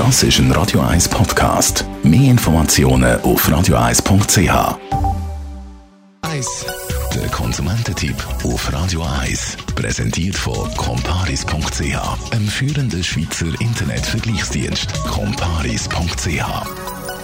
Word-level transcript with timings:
Das 0.00 0.22
ist 0.22 0.38
ein 0.38 0.50
Radio 0.52 0.80
1 0.80 1.10
Podcast. 1.10 1.84
Mehr 2.02 2.30
Informationen 2.30 3.20
auf 3.20 3.46
radio1.ch. 3.46 4.78
1. 6.22 6.66
Der 7.14 7.28
Konsumententipp 7.28 8.16
auf 8.44 8.72
Radio 8.72 9.02
1. 9.02 9.58
Präsentiert 9.76 10.36
von 10.36 10.74
comparis.ch, 10.76 12.32
einem 12.32 12.48
führenden 12.48 13.04
Schweizer 13.04 13.48
Internetvergleichsdienst. 13.60 14.90
comparis.ch 15.04 16.46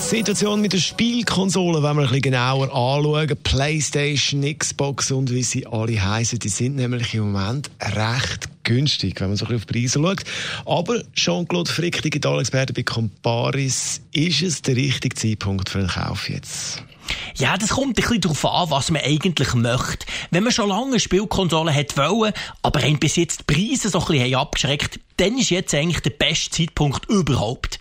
Situation 0.00 0.60
mit 0.60 0.72
den 0.72 0.80
Spielkonsolen, 0.80 1.84
wenn 1.84 1.96
wir 1.96 2.02
ein 2.02 2.08
bisschen 2.08 2.22
genauer 2.22 2.64
anschauen. 2.64 3.36
Playstation, 3.44 4.42
Xbox 4.58 5.12
und 5.12 5.30
wie 5.30 5.44
sie 5.44 5.64
alle 5.64 6.04
heißen, 6.04 6.40
die 6.40 6.48
sind 6.48 6.74
nämlich 6.74 7.14
im 7.14 7.30
Moment 7.30 7.70
recht 7.80 8.48
günstig, 8.64 9.20
wenn 9.20 9.28
man 9.28 9.36
so 9.36 9.46
ein 9.46 9.54
auf 9.54 9.66
Preise 9.66 10.00
schaut. 10.00 10.24
Aber 10.66 11.02
Jean-Claude 11.14 11.70
Frick, 11.70 12.02
Digitalexperte 12.02 12.72
bei 12.72 12.82
Comparis, 12.82 14.00
ist 14.12 14.42
es 14.42 14.62
der 14.62 14.76
richtige 14.76 15.14
Zeitpunkt 15.14 15.68
für 15.68 15.78
einen 15.78 15.88
Kauf 15.88 16.28
jetzt? 16.28 16.82
Ja, 17.36 17.56
das 17.56 17.70
kommt 17.70 17.88
ein 17.88 17.92
bisschen 17.94 18.20
darauf 18.20 18.44
an, 18.46 18.70
was 18.70 18.90
man 18.90 19.02
eigentlich 19.02 19.54
möchte. 19.54 20.06
Wenn 20.30 20.44
man 20.44 20.52
schon 20.52 20.68
lange 20.68 20.98
Spielkonsolen 20.98 21.74
hat 21.74 21.96
wollen, 21.96 22.32
aber 22.62 22.80
bis 22.80 23.16
jetzt 23.16 23.40
die 23.40 23.54
Preise 23.54 23.90
so 23.90 24.00
ein 24.00 24.06
bisschen 24.06 24.34
abgeschreckt, 24.36 25.00
dann 25.16 25.38
ist 25.38 25.50
jetzt 25.50 25.74
eigentlich 25.74 26.00
der 26.00 26.10
beste 26.10 26.50
Zeitpunkt 26.50 27.08
überhaupt. 27.08 27.78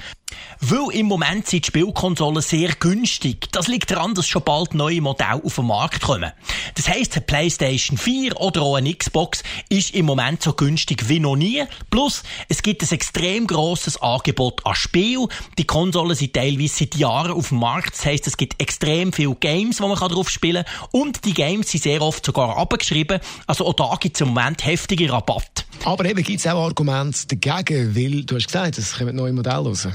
Weil 0.59 0.97
im 0.97 1.07
Moment 1.07 1.47
sind 1.47 1.65
die 1.65 1.67
Spielkonsolen 1.67 2.41
sehr 2.41 2.69
günstig. 2.75 3.51
Das 3.51 3.67
liegt 3.67 3.91
daran, 3.91 4.13
dass 4.13 4.27
schon 4.27 4.43
bald 4.43 4.73
neue 4.73 5.01
Modelle 5.01 5.41
auf 5.43 5.55
den 5.55 5.67
Markt 5.67 6.01
kommen. 6.01 6.31
Das 6.75 6.87
heisst, 6.87 7.13
eine 7.15 7.21
PlayStation 7.25 7.97
4 7.97 8.39
oder 8.39 8.61
auch 8.61 8.75
eine 8.75 8.93
Xbox 8.93 9.43
ist 9.69 9.93
im 9.93 10.05
Moment 10.05 10.41
so 10.41 10.53
günstig 10.53 11.09
wie 11.09 11.19
noch 11.19 11.35
nie. 11.35 11.63
Plus, 11.89 12.23
es 12.49 12.61
gibt 12.61 12.81
ein 12.81 12.91
extrem 12.91 13.47
grosses 13.47 14.01
Angebot 14.01 14.65
an 14.65 14.75
Spielen. 14.75 15.27
Die 15.57 15.65
Konsolen 15.65 16.15
sind 16.15 16.33
teilweise 16.33 16.75
seit 16.75 16.95
Jahren 16.95 17.31
auf 17.31 17.49
dem 17.49 17.59
Markt. 17.59 17.93
Das 17.95 18.05
heisst, 18.05 18.27
es 18.27 18.37
gibt 18.37 18.61
extrem 18.61 19.11
viele 19.13 19.35
Games, 19.35 19.77
die 19.77 19.83
man 19.83 19.97
drauf 19.97 20.29
spielen 20.29 20.65
kann. 20.65 20.89
Und 20.91 21.25
die 21.25 21.33
Games 21.33 21.71
sind 21.71 21.83
sehr 21.83 22.01
oft 22.01 22.25
sogar 22.25 22.57
abgeschrieben. 22.57 23.19
Also 23.47 23.65
auch 23.65 23.73
da 23.73 23.97
gibt 23.99 24.15
es 24.15 24.21
im 24.21 24.29
Moment 24.29 24.65
heftige 24.65 25.11
Rabatte. 25.11 25.63
Aber 25.85 26.05
eben 26.05 26.23
gibt 26.23 26.39
es 26.39 26.47
auch 26.47 26.63
Argumente 26.63 27.35
dagegen, 27.35 27.95
weil 27.95 28.23
du 28.23 28.35
hast 28.35 28.47
gesagt, 28.47 28.77
es 28.77 28.97
kommen 28.97 29.15
neue 29.15 29.33
Modelle 29.33 29.57
raus. 29.57 29.87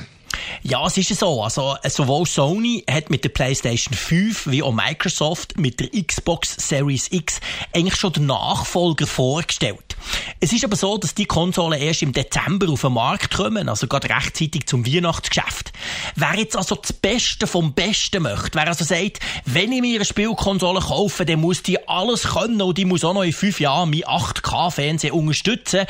Ja, 0.63 0.87
es 0.87 0.97
ist 0.97 1.15
so. 1.19 1.43
Also, 1.43 1.77
sowohl 1.89 2.27
Sony 2.27 2.85
hat 2.91 3.11
mit 3.11 3.25
der 3.25 3.31
PlayStation 3.31 3.95
5 3.95 4.47
wie 4.49 4.63
auch 4.63 4.73
Microsoft 4.73 5.59
mit 5.59 5.81
der 5.81 5.89
Xbox 5.91 6.57
Series 6.57 7.09
X 7.11 7.41
eigentlich 7.75 7.97
schon 7.97 8.13
den 8.13 8.27
Nachfolger 8.27 9.07
vorgestellt. 9.07 9.97
Es 10.41 10.53
ist 10.53 10.65
aber 10.65 10.77
so, 10.77 10.99
dass 10.99 11.15
die 11.15 11.27
Konsolen 11.27 11.81
erst 11.81 12.03
im 12.03 12.13
Dezember 12.13 12.71
auf 12.71 12.83
den 12.83 12.93
Markt 12.93 13.35
kommen, 13.35 13.69
also 13.69 13.87
gerade 13.87 14.09
rechtzeitig 14.09 14.67
zum 14.67 14.87
Weihnachtsgeschäft. 14.87 15.73
Wer 16.15 16.39
jetzt 16.39 16.57
also 16.57 16.77
das 16.77 16.93
Beste 16.93 17.47
vom 17.47 17.73
Besten 17.73 18.23
möchte, 18.23 18.55
wer 18.55 18.69
also 18.69 18.85
sagt, 18.85 19.21
wenn 19.45 19.73
ich 19.73 19.81
mir 19.81 19.97
eine 19.97 20.05
Spielkonsole 20.05 20.81
kaufe, 20.81 21.25
dann 21.25 21.41
muss 21.41 21.63
die 21.63 21.89
alles 21.89 22.25
können 22.25 22.61
und 22.63 22.79
die 22.79 22.85
muss 22.85 23.05
auch 23.05 23.15
noch 23.15 23.23
in 23.23 23.33
fünf 23.33 23.61
Jahren 23.61 23.91
mein 23.91 24.03
8K-Fernsehen 24.03 25.13
unterstützen, 25.13 25.87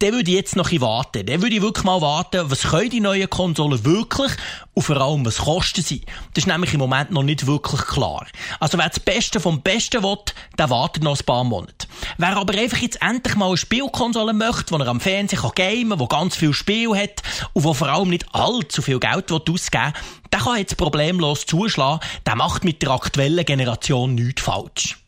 der 0.00 0.12
würde 0.12 0.30
ich 0.30 0.36
jetzt 0.36 0.56
noch 0.56 0.70
ein 0.70 0.80
warten. 0.80 1.24
Der 1.24 1.40
würde 1.40 1.56
ich 1.56 1.62
wirklich 1.62 1.84
mal 1.84 2.00
warten, 2.00 2.50
was 2.50 2.62
können 2.62 2.90
die 2.90 3.00
neuen 3.00 3.30
Konsolen 3.30 3.84
wirklich 3.84 4.32
und 4.74 4.82
vor 4.82 5.00
allem, 5.00 5.24
was 5.24 5.38
kosten 5.38 5.82
sie. 5.82 6.02
Das 6.34 6.44
ist 6.44 6.46
nämlich 6.46 6.74
im 6.74 6.80
Moment 6.80 7.10
noch 7.10 7.22
nicht 7.22 7.46
wirklich 7.46 7.80
klar. 7.82 8.26
Also 8.60 8.76
wer 8.76 8.88
das 8.88 9.00
Beste 9.00 9.40
vom 9.40 9.62
Besten 9.62 10.02
will, 10.02 10.18
der 10.58 10.68
wartet 10.68 11.02
noch 11.02 11.18
ein 11.18 11.24
paar 11.24 11.44
Monate. 11.44 11.86
Wer 12.18 12.36
aber 12.36 12.58
einfach 12.58 12.78
jetzt 12.78 13.00
endlich 13.00 13.36
mal 13.36 13.48
eine 13.48 13.56
Spielkonsole 13.56 14.34
möchte, 14.34 14.72
wo 14.72 14.78
er 14.78 14.88
am 14.88 15.00
Fernsehen 15.00 15.40
kann 15.40 15.52
gamen, 15.54 15.98
wo 15.98 16.06
ganz 16.06 16.36
viel 16.36 16.52
Spiel 16.52 16.94
hat 16.94 17.22
und 17.54 17.64
wo 17.64 17.72
vor 17.72 17.88
allem 17.88 18.10
nicht 18.10 18.26
allzu 18.34 18.82
viel 18.82 19.00
Geld 19.00 19.32
ausgeben 19.32 19.52
will, 19.52 19.92
der 20.32 20.40
kann 20.40 20.58
jetzt 20.58 20.76
problemlos 20.76 21.46
zuschlagen. 21.46 22.00
Der 22.26 22.36
macht 22.36 22.64
mit 22.64 22.82
der 22.82 22.90
aktuellen 22.90 23.44
Generation 23.44 24.14
nichts 24.14 24.42
falsch. 24.42 24.98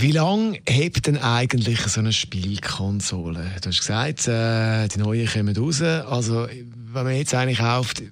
Wie 0.00 0.12
lange 0.12 0.60
hebt 0.64 1.08
denn 1.08 1.18
eigentlich 1.18 1.80
so 1.88 1.98
eine 1.98 2.12
Spielkonsole? 2.12 3.50
Du 3.60 3.68
hast 3.68 3.80
gesagt, 3.80 4.28
äh, 4.28 4.86
die 4.86 5.00
neuen 5.00 5.26
kommen 5.26 5.56
raus. 5.56 5.82
Also, 5.82 6.46
wenn 6.46 7.04
man 7.04 7.16
jetzt 7.16 7.34
eine 7.34 7.52
kauft, 7.52 8.04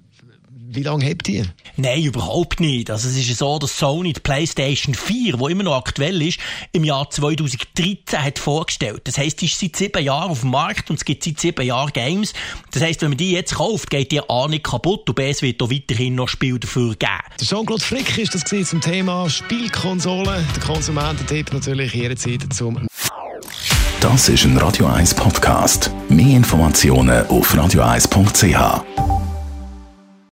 wie 0.77 0.83
lange 0.83 1.09
habt 1.09 1.27
ihr? 1.27 1.45
Nein, 1.75 2.03
überhaupt 2.03 2.59
nicht. 2.59 2.91
Also 2.91 3.09
es 3.09 3.17
ist 3.17 3.35
so, 3.35 3.57
dass 3.57 3.79
Sony 3.79 4.13
die 4.13 4.19
PlayStation 4.19 4.93
4, 4.93 5.37
die 5.37 5.51
immer 5.51 5.63
noch 5.63 5.75
aktuell 5.75 6.21
ist, 6.21 6.39
im 6.71 6.83
Jahr 6.83 7.09
2013 7.09 8.23
hat 8.23 8.37
vorgestellt. 8.37 9.01
Das 9.05 9.17
heisst, 9.17 9.41
die 9.41 9.47
ist 9.47 9.59
seit 9.59 9.75
sieben 9.75 10.03
Jahren 10.03 10.29
auf 10.29 10.41
dem 10.41 10.51
Markt 10.51 10.91
und 10.91 10.97
es 10.97 11.05
gibt 11.05 11.23
seit 11.23 11.39
sieben 11.39 11.65
Jahren 11.65 11.91
Games. 11.93 12.33
Das 12.71 12.83
heisst, 12.83 13.01
wenn 13.01 13.09
man 13.09 13.17
die 13.17 13.31
jetzt 13.31 13.55
kauft, 13.55 13.89
geht 13.89 14.11
die 14.11 14.21
A 14.29 14.47
nicht 14.47 14.65
kaputt 14.65 15.09
und 15.09 15.15
B, 15.15 15.27
es 15.27 15.41
wird 15.41 15.61
auch 15.63 15.71
weiterhin 15.71 16.13
noch 16.13 16.29
Spiel 16.29 16.59
dafür 16.59 16.95
geben. 16.95 17.11
Der 17.39 17.47
Jean-Claude 17.47 17.83
Frick 17.83 18.15
ist 18.19 18.35
das 18.35 18.43
zum 18.69 18.79
Thema 18.79 19.27
Spielkonsole. 19.27 20.45
Der 20.55 20.63
Konsumententipp 20.63 21.53
natürlich 21.53 21.91
jederzeit 21.95 22.53
zum 22.53 22.87
Das 23.99 24.29
ist 24.29 24.43
ein 24.43 24.55
Radio 24.57 24.85
1 24.85 25.15
Podcast. 25.15 25.89
Mehr 26.07 26.37
Informationen 26.37 27.25
auf 27.27 27.55
radio1.ch. 27.55 29.06